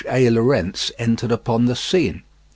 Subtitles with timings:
[0.09, 0.27] A.
[0.31, 2.23] Lorentz entered upon the scene.